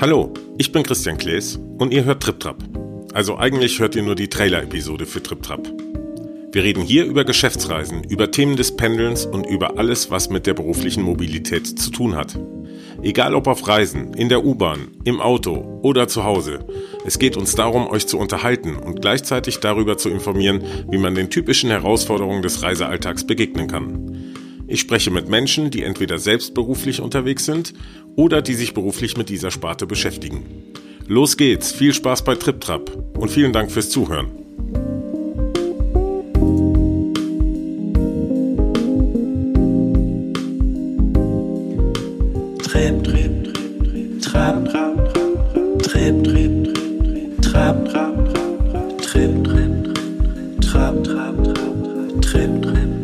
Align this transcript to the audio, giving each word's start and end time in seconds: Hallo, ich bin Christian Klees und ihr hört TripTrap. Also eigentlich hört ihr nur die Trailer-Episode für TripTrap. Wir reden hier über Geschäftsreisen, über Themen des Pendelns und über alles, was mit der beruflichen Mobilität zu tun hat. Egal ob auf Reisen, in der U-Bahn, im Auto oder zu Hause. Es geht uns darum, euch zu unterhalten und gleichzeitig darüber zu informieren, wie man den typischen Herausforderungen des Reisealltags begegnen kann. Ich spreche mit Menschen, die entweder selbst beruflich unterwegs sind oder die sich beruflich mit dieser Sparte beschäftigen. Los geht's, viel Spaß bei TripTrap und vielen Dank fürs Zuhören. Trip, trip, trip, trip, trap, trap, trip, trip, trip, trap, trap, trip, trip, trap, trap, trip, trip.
Hallo, 0.00 0.32
ich 0.56 0.72
bin 0.72 0.82
Christian 0.82 1.18
Klees 1.18 1.60
und 1.76 1.92
ihr 1.92 2.04
hört 2.04 2.22
TripTrap. 2.22 2.56
Also 3.12 3.36
eigentlich 3.36 3.80
hört 3.80 3.94
ihr 3.96 4.02
nur 4.02 4.14
die 4.14 4.28
Trailer-Episode 4.28 5.04
für 5.04 5.22
TripTrap. 5.22 5.70
Wir 6.52 6.64
reden 6.64 6.82
hier 6.82 7.04
über 7.04 7.24
Geschäftsreisen, 7.24 8.04
über 8.04 8.30
Themen 8.30 8.56
des 8.56 8.74
Pendelns 8.74 9.26
und 9.26 9.44
über 9.44 9.76
alles, 9.76 10.10
was 10.10 10.30
mit 10.30 10.46
der 10.46 10.54
beruflichen 10.54 11.02
Mobilität 11.02 11.66
zu 11.66 11.90
tun 11.90 12.16
hat. 12.16 12.38
Egal 13.02 13.34
ob 13.34 13.46
auf 13.46 13.68
Reisen, 13.68 14.14
in 14.14 14.30
der 14.30 14.42
U-Bahn, 14.42 14.88
im 15.04 15.20
Auto 15.20 15.80
oder 15.82 16.08
zu 16.08 16.24
Hause. 16.24 16.60
Es 17.04 17.18
geht 17.18 17.36
uns 17.36 17.54
darum, 17.54 17.86
euch 17.86 18.06
zu 18.06 18.18
unterhalten 18.18 18.76
und 18.76 19.02
gleichzeitig 19.02 19.60
darüber 19.60 19.98
zu 19.98 20.08
informieren, 20.08 20.62
wie 20.90 20.98
man 20.98 21.14
den 21.14 21.28
typischen 21.28 21.68
Herausforderungen 21.68 22.40
des 22.40 22.62
Reisealltags 22.62 23.24
begegnen 23.24 23.66
kann. 23.66 24.09
Ich 24.72 24.78
spreche 24.78 25.10
mit 25.10 25.28
Menschen, 25.28 25.72
die 25.72 25.82
entweder 25.82 26.20
selbst 26.20 26.54
beruflich 26.54 27.00
unterwegs 27.00 27.44
sind 27.44 27.74
oder 28.14 28.40
die 28.40 28.54
sich 28.54 28.72
beruflich 28.72 29.16
mit 29.16 29.28
dieser 29.28 29.50
Sparte 29.50 29.84
beschäftigen. 29.84 30.44
Los 31.08 31.36
geht's, 31.36 31.72
viel 31.72 31.92
Spaß 31.92 32.22
bei 32.22 32.36
TripTrap 32.36 33.16
und 33.18 33.32
vielen 33.32 33.52
Dank 33.52 33.72
fürs 33.72 33.90
Zuhören. 33.90 34.28
Trip, 42.62 43.02
trip, 43.02 43.52
trip, 43.52 43.82
trip, 43.82 44.22
trap, 44.22 44.70
trap, 44.70 45.14
trip, 45.82 46.22
trip, 46.22 46.64
trip, 46.64 47.42
trap, 47.42 47.88
trap, 47.90 48.32
trip, 49.02 49.44
trip, 49.44 49.94
trap, 50.60 51.02
trap, 51.02 52.22
trip, 52.22 52.62
trip. 52.62 52.99